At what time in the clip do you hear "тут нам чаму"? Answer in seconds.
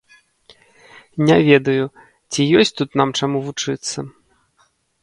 2.81-3.37